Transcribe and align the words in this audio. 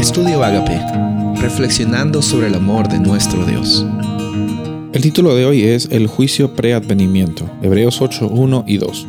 Estudio 0.00 0.42
Agape, 0.42 0.80
reflexionando 1.42 2.22
sobre 2.22 2.46
el 2.46 2.54
amor 2.54 2.88
de 2.88 2.98
nuestro 2.98 3.44
Dios. 3.44 3.84
El 4.94 5.02
título 5.02 5.34
de 5.34 5.44
hoy 5.44 5.64
es 5.64 5.88
El 5.90 6.06
juicio 6.06 6.56
preadvenimiento, 6.56 7.50
Hebreos 7.60 8.00
8, 8.00 8.28
1 8.28 8.64
y 8.66 8.78
2. 8.78 9.06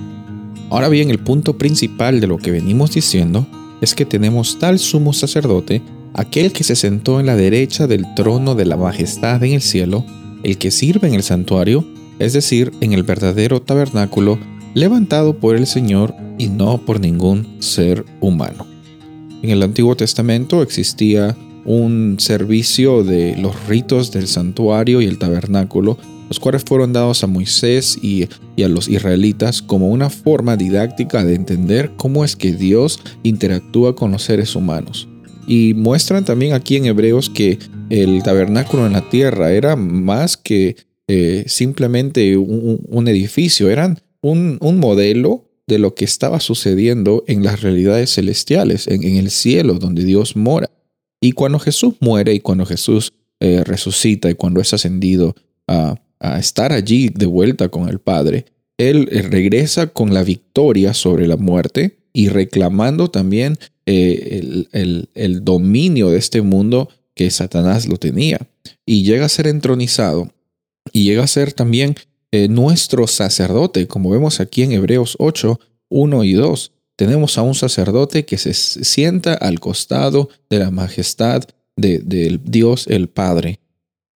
Ahora 0.70 0.90
bien, 0.90 1.10
el 1.10 1.20
punto 1.20 1.58
principal 1.58 2.20
de 2.20 2.28
lo 2.28 2.38
que 2.38 2.52
venimos 2.52 2.92
diciendo 2.92 3.48
es 3.80 3.96
que 3.96 4.06
tenemos 4.06 4.60
tal 4.60 4.79
sumo 4.79 5.13
sacerdote, 5.13 5.81
aquel 6.13 6.51
que 6.51 6.65
se 6.65 6.76
sentó 6.76 7.21
en 7.21 7.28
la 7.28 7.37
derecha 7.37 7.87
del 7.87 8.13
trono 8.13 8.53
de 8.53 8.65
la 8.65 8.76
majestad 8.76 9.42
en 9.46 9.53
el 9.53 9.62
cielo, 9.62 10.05
el 10.44 10.58
que 10.58 10.71
sirve 10.71 11.08
en 11.08 11.13
el 11.13 11.23
santuario, 11.23 11.85
es 12.19 12.33
decir, 12.33 12.73
en 12.81 12.92
el 12.92 13.03
verdadero 13.03 13.62
tabernáculo, 13.62 14.37
levantado 14.73 15.37
por 15.37 15.55
el 15.55 15.67
Señor 15.67 16.13
y 16.38 16.49
no 16.49 16.80
por 16.80 16.99
ningún 16.99 17.48
ser 17.62 18.03
humano. 18.20 18.70
En 19.41 19.49
el 19.49 19.63
Antiguo 19.63 19.95
Testamento 19.95 20.62
existía 20.62 21.36
un 21.66 22.18
servicio 22.20 23.04
de 23.04 23.36
los 23.38 23.68
ritos 23.68 24.12
del 24.12 24.27
santuario 24.27 25.02
y 25.02 25.05
el 25.05 25.18
tabernáculo, 25.18 25.98
los 26.27 26.40
cuales 26.40 26.63
fueron 26.63 26.94
dados 26.94 27.23
a 27.23 27.27
Moisés 27.27 27.98
y, 28.02 28.27
a 28.63 28.68
los 28.68 28.88
israelitas 28.88 29.62
como 29.62 29.90
una 29.90 30.09
forma 30.09 30.55
didáctica 30.55 31.26
de 31.26 31.35
entender 31.35 31.91
cómo 31.98 32.23
es 32.23 32.35
que 32.35 32.54
Dios 32.54 32.99
interactúa 33.23 33.96
con 33.96 34.12
los 34.12 34.23
seres 34.23 34.55
humanos. 34.55 35.08
Y 35.48 35.73
muestran 35.73 36.23
también 36.23 36.54
aquí 36.54 36.77
en 36.77 36.85
Hebreos 36.85 37.30
que 37.30 37.58
el 37.90 38.21
tabernáculo 38.23 38.85
en 38.85 38.94
la 38.94 39.10
tierra 39.10 39.52
era 39.52 39.76
más 39.76 40.38
que 40.38 40.76
eh, 41.08 41.44
simplemente 41.48 42.38
un, 42.38 43.08
edificio, 43.08 43.70
eran 43.70 43.99
un, 44.21 44.60
modelo 44.80 45.51
de 45.72 45.80
lo 45.80 45.96
que 45.96 46.04
estaba 46.04 46.42
sucediendo 46.42 47.24
en 47.28 47.44
las 47.44 47.62
realidades 47.62 48.14
celestiales, 48.14 48.88
en, 48.88 49.04
el 49.04 49.32
cielo 49.32 49.76
donde 49.76 50.04
Dios 50.04 50.36
mora. 50.36 50.70
Y 51.22 51.32
cuando 51.32 51.60
Jesús 51.60 51.96
muere 52.02 52.34
y 52.34 52.41
cuando 52.41 52.66
Jesús 52.66 53.13
eh, 53.40 53.63
resucita 53.63 54.30
y 54.30 54.36
cuando 54.36 54.60
es 54.60 54.74
ascendido 54.74 55.34
a, 55.68 55.96
estar 56.38 56.72
allí 56.72 57.10
de 57.10 57.26
vuelta 57.26 57.70
con 57.70 57.88
el 57.88 58.00
Padre, 58.00 58.46
Él 58.78 59.08
eh, 59.12 59.22
regresa 59.22 59.88
con 59.88 60.13
la 60.13 60.24
victoria 60.24 60.94
sobre 60.94 61.26
la 61.26 61.38
muerte 61.38 62.00
y 62.13 62.28
reclamando 62.28 63.10
también 63.10 63.58
el, 63.85 64.67
el 64.72 65.44
dominio 65.45 66.09
de 66.09 66.17
este 66.17 66.41
mundo 66.41 66.89
que 67.16 67.31
Satanás 67.31 67.88
lo 67.88 67.95
tenía. 67.95 68.39
Y 68.85 69.03
llega 69.03 69.25
a 69.25 69.30
ser 69.30 69.47
entronizado 69.47 70.31
y 70.91 71.06
llega 71.06 71.23
a 71.23 71.28
ser 71.28 71.53
también 71.53 71.95
eh, 72.31 72.47
nuestro 72.47 73.07
sacerdote, 73.07 73.87
como 73.87 74.09
vemos 74.09 74.39
aquí 74.39 74.63
en 74.63 74.71
Hebreos 74.71 75.15
8, 75.19 75.59
1 75.89 76.23
y 76.23 76.33
2. 76.33 76.71
Tenemos 76.95 77.38
a 77.38 77.41
un 77.41 77.55
sacerdote 77.55 78.25
que 78.25 78.38
se 78.38 78.53
sienta 78.53 79.33
al 79.33 79.59
costado 79.59 80.29
de 80.49 80.59
la 80.59 80.71
majestad 80.71 81.43
del 81.75 82.07
de, 82.07 82.39
Dios 82.43 82.88
el 82.88 83.09
Padre. 83.09 83.59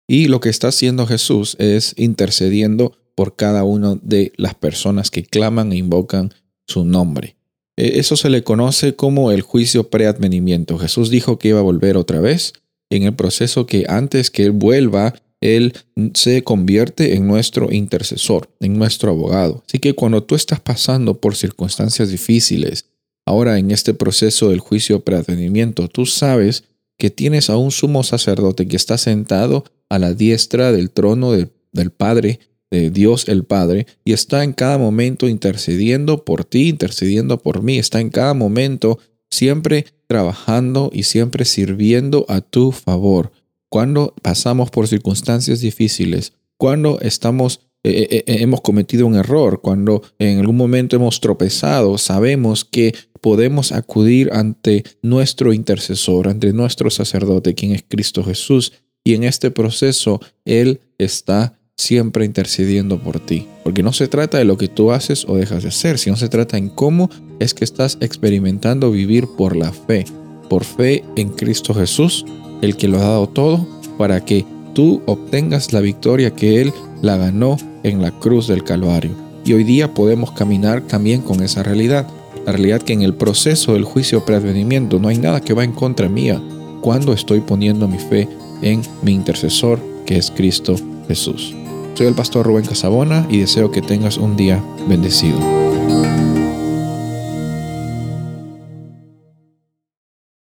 Y 0.08 0.28
lo 0.28 0.40
que 0.40 0.50
está 0.50 0.68
haciendo 0.70 1.08
Jesús 1.08 1.56
es 1.60 1.94
intercediendo 1.98 2.98
por 3.16 3.36
cada 3.36 3.64
una 3.64 3.98
de 4.02 4.34
las 4.38 4.54
personas 4.54 5.10
que 5.10 5.24
claman 5.24 5.72
e 5.72 5.78
invocan 5.78 6.34
su 6.68 6.86
nombre. 6.86 7.38
E, 7.76 8.00
eso 8.00 8.16
se 8.16 8.30
le 8.30 8.44
conoce 8.44 8.96
como 8.96 9.32
el 9.32 9.42
juicio 9.42 9.90
preadvenimiento. 9.90 10.78
Jesús 10.78 11.10
dijo 11.10 11.40
que 11.40 11.50
iba 11.50 11.60
a 11.60 11.64
volver 11.64 11.98
otra 11.98 12.20
vez 12.20 12.54
en 12.90 13.04
el 13.04 13.16
proceso 13.16 13.66
que 13.66 13.86
antes 13.88 14.30
que 14.30 14.44
Él 14.44 14.52
vuelva, 14.52 15.16
Él 15.46 15.74
se 16.14 16.44
convierte 16.44 17.16
en 17.16 17.28
nuestro 17.28 17.72
intercesor, 17.72 18.50
en 18.60 18.78
nuestro 18.78 19.12
abogado. 19.12 19.64
Así 19.68 19.80
que 19.80 19.94
cuando 19.94 20.24
tú 20.24 20.36
estás 20.36 20.60
pasando 20.60 21.20
por 21.20 21.36
circunstancias 21.36 22.10
difíciles, 22.10 22.86
ahora 23.26 23.60
en 23.60 23.72
este 23.72 23.94
proceso 23.94 24.50
del 24.50 24.60
juicio 24.60 25.02
preadvenimiento, 25.02 25.88
tú 25.88 26.06
sabes 26.06 26.64
que 26.98 27.10
tienes 27.10 27.50
a 27.50 27.58
un 27.58 27.72
sumo 27.72 28.04
sacerdote 28.04 28.68
que 28.68 28.76
está 28.76 28.98
sentado 28.98 29.66
a 29.90 30.00
la 30.00 30.14
diestra 30.14 30.72
del 30.72 30.90
trono 30.92 31.32
del 31.32 31.92
Padre, 31.92 32.40
de 32.72 32.90
Dios 32.90 33.28
el 33.28 33.44
Padre, 33.44 33.86
y 34.04 34.14
está 34.14 34.44
en 34.44 34.54
cada 34.54 34.78
momento 34.78 35.28
intercediendo 35.28 36.24
por 36.24 36.46
ti, 36.46 36.70
intercediendo 36.70 37.38
por 37.38 37.62
mí, 37.62 37.78
está 37.78 38.00
en 38.00 38.10
cada 38.10 38.34
momento 38.34 39.00
siempre 39.30 39.86
trabajando 40.08 40.90
y 40.94 41.04
siempre 41.04 41.46
sirviendo 41.46 42.26
a 42.30 42.42
tu 42.42 42.72
favor. 42.72 43.32
Cuando 43.70 44.14
pasamos 44.22 44.70
por 44.70 44.88
circunstancias 44.88 45.60
difíciles, 45.60 46.34
cuando 46.58 47.00
estamos 47.02 47.62
eh, 47.88 48.08
eh, 48.10 48.24
eh, 48.26 48.38
hemos 48.42 48.62
cometido 48.62 49.06
un 49.06 49.14
error, 49.14 49.62
cuando 49.62 50.02
en 50.18 50.40
algún 50.40 50.58
momento 50.58 50.96
hemos 50.96 51.22
tropezado, 51.22 52.00
sabemos 52.00 52.66
que 52.66 52.96
podemos 53.22 53.72
acudir 53.72 54.32
ante 54.34 54.84
nuestro 55.04 55.54
intercesor, 55.54 56.28
ante 56.28 56.52
nuestro 56.52 56.90
sacerdote, 56.90 57.54
quien 57.54 57.74
es 57.74 57.84
Cristo 57.88 58.24
Jesús, 58.24 58.74
y 59.04 59.14
en 59.14 59.24
este 59.24 59.52
proceso 59.52 60.20
Él 60.46 60.80
está 60.98 61.60
siempre 61.78 62.26
intercediendo 62.26 63.00
por 63.00 63.20
ti. 63.20 63.46
Porque 63.64 63.84
no 63.84 63.94
se 63.94 64.08
trata 64.08 64.40
de 64.40 64.46
lo 64.46 64.58
que 64.58 64.68
tú 64.68 64.92
haces 64.92 65.24
o 65.28 65.36
dejas 65.36 65.62
de 65.62 65.70
hacer, 65.70 66.00
sino 66.00 66.16
se 66.16 66.28
trata 66.28 66.58
en 66.58 66.70
cómo 66.70 67.12
es 67.40 67.54
que 67.54 67.66
estás 67.66 68.00
experimentando 68.02 68.90
vivir 68.90 69.28
por 69.38 69.56
la 69.56 69.72
fe, 69.72 70.06
por 70.50 70.64
fe 70.64 71.04
en 71.18 71.30
Cristo 71.30 71.76
Jesús, 71.76 72.26
el 72.62 72.76
que 72.78 72.88
lo 72.88 72.98
ha 72.98 73.02
dado 73.02 73.28
todo, 73.28 73.66
para 73.98 74.24
que 74.24 74.46
tú 74.74 75.02
obtengas 75.06 75.74
la 75.74 75.82
victoria 75.82 76.32
que 76.32 76.62
Él 76.62 76.74
la 77.02 77.18
ganó 77.18 77.58
en 77.84 78.02
la 78.02 78.12
cruz 78.12 78.48
del 78.48 78.64
Calvario. 78.64 79.12
Y 79.46 79.54
hoy 79.54 79.64
día 79.64 79.94
podemos 79.94 80.32
caminar 80.32 80.82
también 80.82 81.22
con 81.22 81.42
esa 81.44 81.64
realidad. 81.64 82.08
La 82.46 82.52
realidad 82.52 82.82
que 82.82 82.94
en 82.94 83.02
el 83.02 83.14
proceso 83.14 83.74
del 83.74 83.84
juicio 83.84 84.26
preadvenimiento 84.26 85.00
no 85.00 85.08
hay 85.08 85.18
nada 85.18 85.42
que 85.42 85.54
va 85.54 85.64
en 85.64 85.72
contra 85.72 86.10
mía 86.10 86.42
cuando 86.82 87.14
estoy 87.14 87.42
poniendo 87.42 87.88
mi 87.88 87.98
fe 87.98 88.28
en 88.62 88.82
mi 89.02 89.14
intercesor, 89.14 89.80
que 90.06 90.18
es 90.18 90.32
Cristo 90.32 90.76
Jesús. 91.08 91.56
Soy 91.96 92.08
el 92.08 92.14
pastor 92.14 92.46
Rubén 92.46 92.66
Casabona 92.66 93.26
y 93.30 93.40
deseo 93.40 93.72
que 93.72 93.82
tengas 93.82 94.18
un 94.18 94.36
día 94.36 94.64
bendecido. 94.88 95.65